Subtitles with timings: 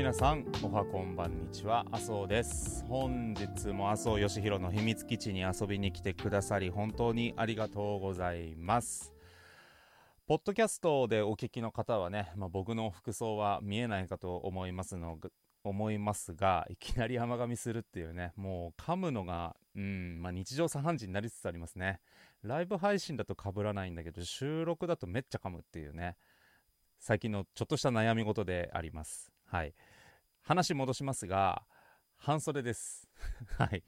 [0.00, 1.84] 皆さんおはこんばんにちは。
[1.92, 2.86] 麻生です。
[2.88, 9.12] 本日も麻生義弘の秘密基地に遊びに来てくださり本当にありがとうございます。
[10.26, 15.18] ポッドキャストでお聞きの方はね、まあ、僕の服装は見えないかと思いますの
[15.64, 22.00] 思いますがいきなり甘噛みするっていうねもう噛むのが、うんまあ、日常茶飯事になりつつありますね。
[22.42, 26.16] ライブ配信だと被らないんだけど収録だとめっちゃ噛むっていうね。
[26.98, 29.30] 最近のちょっとした悩み事であります。
[29.50, 29.74] はい。
[30.42, 31.62] 話戻しますが
[32.16, 33.08] 半袖です。
[33.58, 33.82] はい。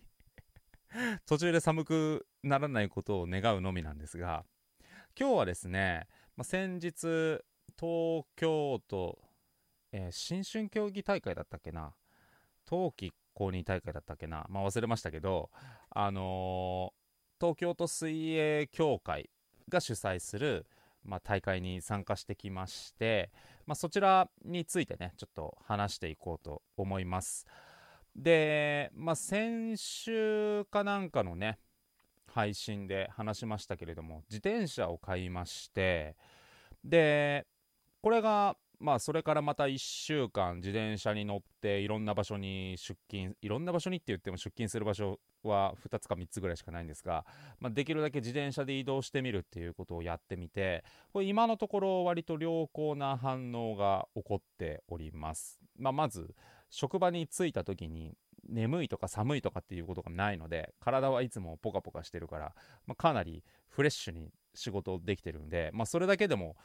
[1.26, 4.44] 途中で寒くならないことを願うのみなんですが
[5.18, 6.06] 今日はですね、
[6.36, 7.42] まあ、先日
[7.78, 9.18] 東京都
[9.92, 11.94] えー、新春競技大会だったっけな？
[12.64, 15.50] 冬季公認大会だったっけな、まあ、忘れましたけど、
[15.90, 19.30] あのー、東京都水泳協会
[19.68, 20.66] が主催する、
[21.04, 23.30] まあ、大会に参加してきまして、
[23.66, 27.46] まあ、そちらについてねちょっと話していこうと思います。
[28.14, 31.58] で、まあ、先週かなんかのね
[32.26, 36.16] 配信で話しましたけれども自転車を買いまして
[36.84, 37.46] で
[38.02, 47.24] これがまあそれからまた1週間自転車に乗っていろんな場所に出勤いろんな場所にって言っても出勤する場所は2つか3つぐらいしかないんですが、
[47.60, 56.34] まあ、できるだけ自転車で移動してみるっていうことをやってみてこれ今のところ割と良好な反応が起こっております、まあ、まず
[56.68, 58.14] 職場に着いた時に
[58.48, 62.52] 眠いとか寒いとかっていうことがないので体はいつもポカポカしてるから、
[62.88, 66.56] まあ、かなりフレッシュに仕事できてるんで、まあ、それだけでも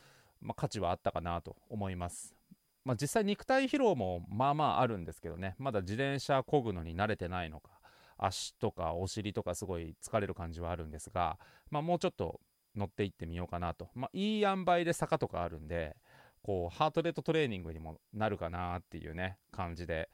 [0.42, 2.36] まあ、価値はあったかなと思います。
[2.84, 5.56] まあ、実際肉体疲労もまあまああるんですけどね。
[5.58, 7.72] まだ自転車漕ぐのに慣れてないのか
[8.18, 11.38] 足とかお尻とかすごい疲れる感じはあるんですが、
[11.70, 12.40] まあ、もうちょっと
[12.76, 15.96] 乗っていってみようかなと、まあ、いい塩梅で坂とかあるんで
[16.42, 20.10] こうハートレートトレーニングにもなるかなっていうね感じで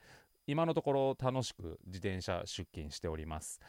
[0.48, 3.60] 今のところ楽しく自転車出勤しております。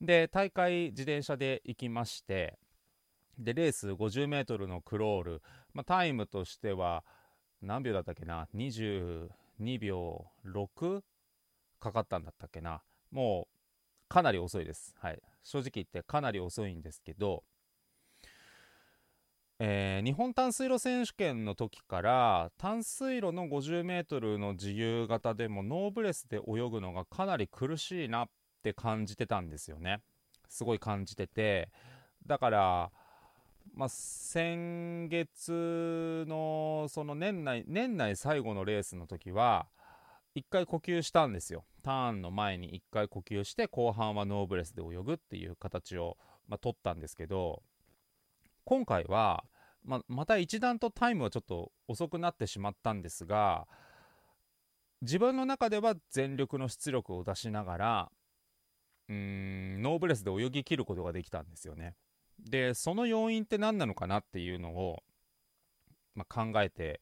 [0.00, 2.58] で大会自転車で行きまして
[3.38, 7.04] でレース 50m のクロール、まあ、タイムとしては
[7.60, 9.28] 何秒だったっけな？22
[9.78, 11.02] 秒6
[11.80, 12.82] かかったんだったっけな？
[13.10, 17.44] もうかなり遅いです、はい、正直言ってかなり遅いんですけど、
[19.58, 28.28] えー、日本短水路選手権の時から短水路の 50m の自由形でもノーブレスで泳ぐのがかなり苦しいなっ
[28.62, 30.00] て感じてたんですよね。
[30.48, 31.70] すごい感じてて
[32.26, 32.92] だから
[33.74, 39.66] まあ、先月のその年内年内最後のレースの時は
[40.36, 46.18] 1回呼吸したんですよターンの前に1回呼吸して後半はノーブレスで泳ぐっていう形を、
[46.48, 47.62] まあ、取ったんですけど
[48.64, 49.44] 今回は、
[49.84, 53.66] まあ、また一段とタイムはちょっと遅くなってしまったんですが
[55.00, 58.10] 自分の中では全力の出力を出しながら
[59.08, 59.14] うー
[59.78, 61.96] んノーブレスで泳ぎ切ることができたんですよね。
[62.44, 65.02] でその要因って何なのかなっていうのを、
[66.14, 67.00] まあ、考えて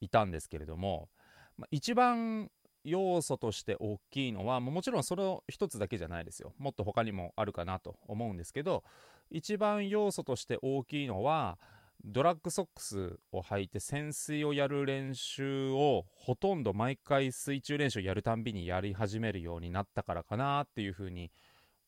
[0.00, 1.08] いたんですけれども、
[1.56, 2.50] まあ、一番
[2.84, 8.84] 要素として大きいのはもちろんその一つだけじゃないですよもっと他にもあるかなと思うんですけど
[9.30, 11.58] 一番要素として大きいのは
[12.04, 21.32] ドラッグソックスを履いて潜水をやる練習をほとんど毎回水中練習をやるたんびにやり始めるようになったからかなっていうふうに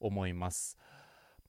[0.01, 0.77] 思います。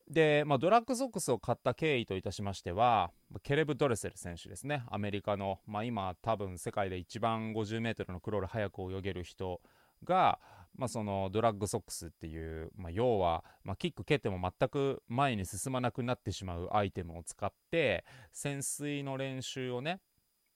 [0.09, 3.11] で、まあ、ドラッグソックスを買った経緯といたしましては、
[3.43, 9.61] ケレブ・ドレセル選手ですね、アメリカの、まあ、今、多分世界で一番 50m のクロール速く泳げる人
[10.03, 10.39] が、
[10.75, 19.99] まあ、そのドラッグソックスっていう、まあ、要は、まあ、キック蹴っても全く前に進まなくなってしまうアイテムを使って潜水の練習をね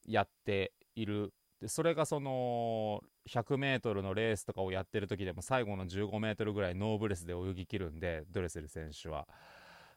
[0.06, 1.34] やっている
[1.64, 9.30] でそれがその 100m のレースとかをやってる時でも最後の 15m ぐらいノーブレスで泳ぎきるんでドレセル選手は。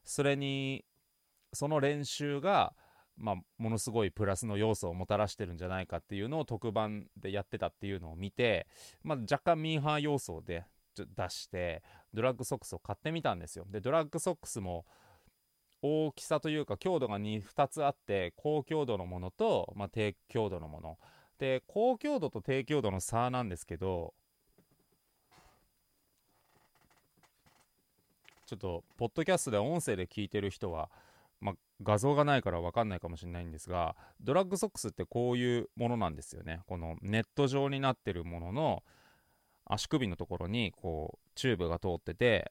[0.05, 0.85] それに
[1.53, 2.73] その練習が、
[3.17, 8.69] まあ、ものすごいプラスの要素をもたらしてるんじゃないかっていうのを特番でやってたっていうのを見て、
[9.03, 11.83] まあ、若干ミーハー要素で出して
[12.15, 13.67] ドラッグソックスを買ってみたんですよ。
[13.69, 14.87] でドラッグソックスも
[15.83, 20.99] 大きさというか強度が 2, 2つあって高強度のものと、まあ、低強度のもの。
[21.39, 24.15] で高強度と低強度の差なんですけど
[28.47, 30.89] ちょっとポッドキャストで音声で聞いてる人は、
[31.41, 36.61] ま画像がないから分かんないかもしれないんですがドラッグソックスってこういうものなんですよね。
[36.67, 38.83] このネット状になってるものの
[39.67, 42.51] 足首のところにこうチューブが通ってて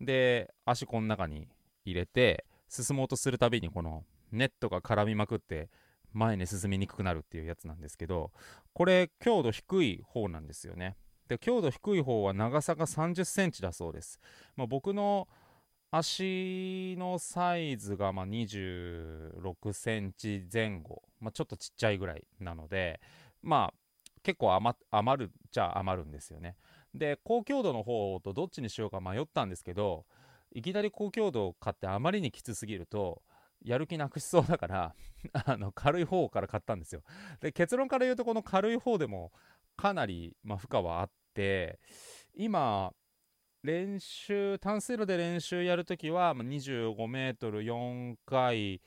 [0.00, 1.48] で足この中に
[1.84, 5.68] 入れて進もうとするたびにこのネットが絡みまくって
[6.12, 8.30] 前に進みにくくなるっていうやつなんですけど
[8.72, 10.96] これ強度低い方なんですよね。
[11.28, 14.20] で強度低い方は長さが3 0センチだそうです、
[14.56, 15.28] まあ、僕の
[15.90, 23.00] 足のサイズがま26センチ前後、まあ、ちょっとちっちゃいぐらいなので
[23.42, 23.74] まあ
[24.22, 24.54] 結構
[24.90, 26.56] 余るっちゃ余るんですよね。
[26.94, 30.04] で高強度の方とどっちにしようか迷ったんですけど
[30.54, 33.22] いきなり高強度を買ってあまりにきつすぎると
[33.64, 34.94] やる気なくしそうだから
[35.32, 37.02] あの軽い方から買ったんですよ。
[37.40, 39.32] で結論から言うとこの軽い方でも
[39.76, 41.78] かなり、まあ、負荷はあって
[42.34, 42.92] 今
[43.62, 48.80] 練習単数路で練習やるときは 25m4 回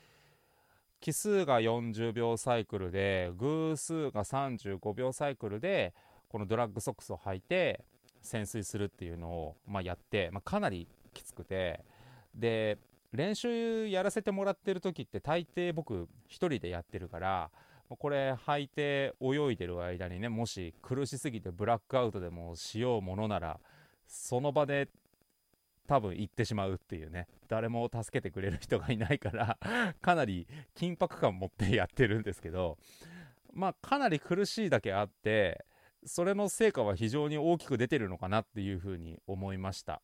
[1.00, 5.94] 奇数が40秒サイクルで偶数が35秒サイクルで
[6.28, 7.86] このドラッグソックスを履いて
[8.22, 11.86] 潜水するっていうのを、まあ、やって、まあ、かなりきつくて。
[12.34, 12.78] で
[13.16, 17.50] 練習やらせてもらってる時って大抵僕1人でやってるから
[17.88, 23.60] これ履いて泳いでる間にねもし苦しすぎてブラックアウトでもしようものなら
[24.08, 24.90] その場で
[25.88, 27.28] 多分行ってしまうっていうね。
[27.48, 29.58] 誰も助けてくれる人がいないから
[30.02, 32.78] かなり緊迫感持ってやってるんですけど
[33.54, 35.66] まあかなり苦しいだけあって
[36.06, 40.02] それの成果は非常に大きく出てるのかなっていうふうに思いました、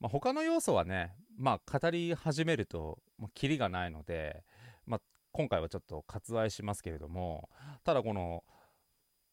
[0.00, 4.44] まあ、他の要素はねまあ語り始めると、まあ、キリがないので、
[4.86, 5.00] まあ、
[5.32, 7.48] 今回はちょっと割愛しますけれども
[7.84, 8.44] ただこの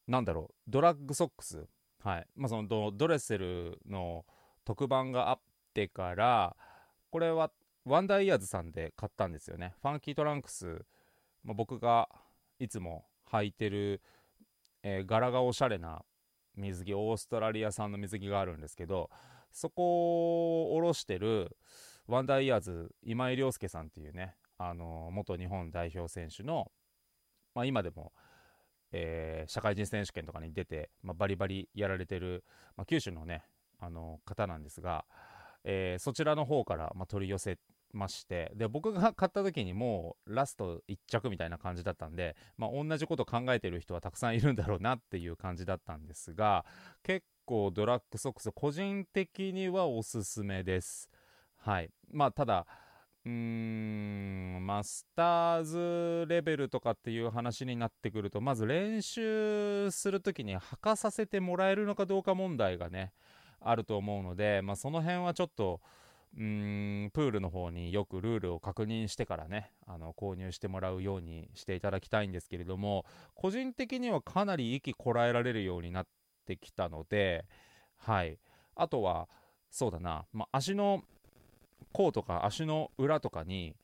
[0.06, 1.66] なんだろうドラッグソックス
[2.02, 2.26] はい。
[2.34, 4.24] まあ、そのドレッセルの
[4.64, 5.40] 特番があっ
[5.74, 6.56] てから
[7.10, 7.50] これは
[7.84, 9.74] ワンダーイヤーズさんで買ったんですよね。
[9.82, 10.84] ファンキートランクス、
[11.44, 12.08] まあ、僕が
[12.58, 14.00] いつも履いてる、
[14.82, 16.02] えー、柄がおしゃれな
[16.56, 19.08] 水着オーストラリア産の水着があるんですけど
[19.52, 21.56] そこを卸してる
[22.10, 26.70] ワンダーイヤーズ今井亮介さんっていうねあの、元日本代表選手の、
[27.54, 28.12] まあ、今でも
[28.92, 32.44] えー、社会人選手権とかに出て、まあ、バリバリやられてる、
[32.76, 33.44] まあ、九州のね、
[33.78, 35.04] あの方なんですが、
[35.64, 37.58] えー、そちらの方から、ま、取り寄せ
[37.92, 46.64] ましてで僕が買った時にもうラスト1着みたいな感じだったんで、まあ、同じこと考えてる人はたくさんいるんだろうなっていう感じだったんですが
[47.02, 51.09] 結構ドラッグソックス個人的にはおすすめです。
[51.60, 51.90] はい。
[52.10, 52.66] まあただ
[53.24, 63.12] うーんマスターズレベルとかっていう話になってくるとまず練習する時に履かさせてもらえるのかどうか問題がね
[63.60, 65.80] あると思うので、まあ、その辺はちょっと
[66.34, 73.04] うーんプールの方によくルールを確認してからねあの購入してもらうようにしていただきたいんですけれども
[73.34, 76.06] 個人的にはかなり息こらえられるようになっ
[76.46, 77.44] てきたので
[77.98, 78.38] はい。
[78.76, 79.28] あとは
[79.70, 81.02] そうだな、まあ、足の
[81.92, 83.74] 甲とか足の裏とかに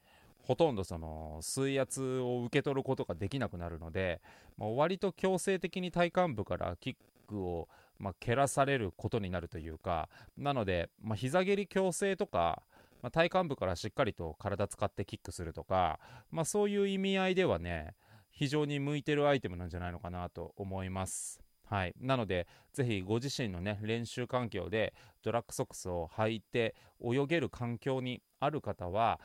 [0.43, 4.21] ほとんどその水圧を受け取ることができなくなるので、
[4.57, 7.69] まあ、割と強制的に体幹部からキックを
[7.99, 12.63] まあ、蹴らされることになるというかなので、まあ、膝蹴り矯正とか、
[13.03, 15.99] まあ、体幹部からしっかりと体使ってキックするとか、
[16.31, 17.95] まあ、そういう意味合いではね
[18.31, 21.46] 非常に向いてるアイテムなんじゃないのかなと思います。
[21.67, 29.21] はい、なので、ぜひご自身の、ね、練習環境でドラッグソックスを履いて泳げる環境にある方は、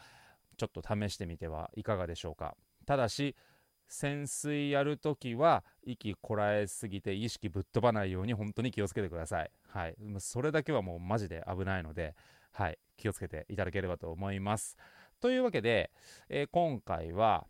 [0.57, 2.55] ちょっと試してみてはいかがでしょうか。
[2.85, 3.35] ただし、
[3.87, 9.51] 潜水やるときは息こらえすぎて意識ぶっ飛ばないように本当に気をつけてください。
[9.67, 12.15] はい、それだけはもうマジで危ないので、
[12.51, 14.77] はい、気をつけていただければと思います。
[15.19, 15.91] というわけで、
[16.29, 17.45] えー、今回は、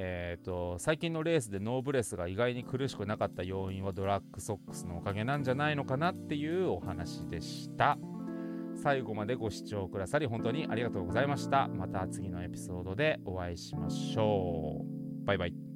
[0.00, 7.98] えーと、最近のレースでノーブレスが意外に苦しくなかった要因はドラッグソックスのおかげなんじゃないのかなっていうお話でした。
[8.76, 11.66] 最後までご視聴くださり本当にありがとうございました。
[11.66, 15.26] また次のエピソードでお会いしましょう。
[15.26, 15.67] バイバイ。